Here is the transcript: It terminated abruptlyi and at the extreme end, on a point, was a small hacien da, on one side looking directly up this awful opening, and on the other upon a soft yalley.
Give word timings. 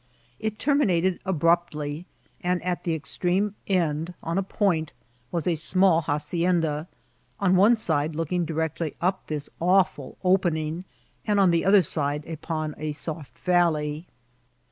It 0.39 0.57
terminated 0.57 1.19
abruptlyi 1.27 2.05
and 2.41 2.59
at 2.63 2.85
the 2.85 2.95
extreme 2.95 3.53
end, 3.67 4.15
on 4.23 4.39
a 4.39 4.41
point, 4.41 4.93
was 5.31 5.45
a 5.45 5.53
small 5.53 6.01
hacien 6.07 6.61
da, 6.61 6.85
on 7.39 7.55
one 7.55 7.75
side 7.75 8.15
looking 8.15 8.43
directly 8.43 8.95
up 8.99 9.27
this 9.27 9.47
awful 9.59 10.17
opening, 10.23 10.85
and 11.27 11.39
on 11.39 11.51
the 11.51 11.63
other 11.63 11.83
upon 12.27 12.73
a 12.79 12.93
soft 12.93 13.35
yalley. 13.45 14.07